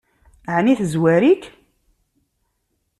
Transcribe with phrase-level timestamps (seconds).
[0.55, 1.43] Ɛni tezwar-ik?